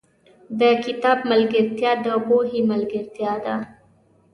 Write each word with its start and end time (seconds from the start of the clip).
•د 0.59 0.61
کتاب 0.85 1.17
ملګرتیا، 1.31 1.91
د 2.05 2.07
پوهې 2.27 2.59
ملګرتیا 2.71 3.33
ده. 3.45 3.55